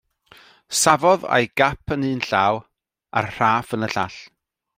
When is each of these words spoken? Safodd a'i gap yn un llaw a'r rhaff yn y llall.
Safodd 0.77 1.25
a'i 1.35 1.49
gap 1.61 1.93
yn 1.97 2.07
un 2.13 2.25
llaw 2.29 2.59
a'r 3.19 3.31
rhaff 3.37 3.69
yn 3.79 3.89
y 3.91 3.93
llall. 3.97 4.19